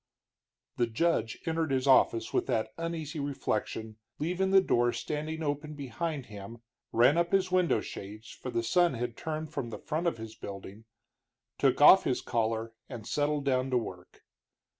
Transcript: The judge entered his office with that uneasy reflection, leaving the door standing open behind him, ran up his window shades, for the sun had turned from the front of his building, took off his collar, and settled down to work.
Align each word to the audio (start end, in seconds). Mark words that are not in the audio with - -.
The 0.77 0.87
judge 0.87 1.37
entered 1.45 1.69
his 1.69 1.85
office 1.85 2.33
with 2.33 2.47
that 2.47 2.73
uneasy 2.75 3.19
reflection, 3.19 3.97
leaving 4.17 4.49
the 4.49 4.59
door 4.59 4.91
standing 4.93 5.43
open 5.43 5.75
behind 5.75 6.25
him, 6.25 6.63
ran 6.91 7.19
up 7.19 7.31
his 7.31 7.51
window 7.51 7.81
shades, 7.81 8.29
for 8.31 8.49
the 8.49 8.63
sun 8.63 8.95
had 8.95 9.15
turned 9.15 9.53
from 9.53 9.69
the 9.69 9.77
front 9.77 10.07
of 10.07 10.17
his 10.17 10.33
building, 10.33 10.85
took 11.59 11.81
off 11.81 12.03
his 12.03 12.21
collar, 12.21 12.73
and 12.89 13.05
settled 13.05 13.45
down 13.45 13.69
to 13.69 13.77
work. 13.77 14.23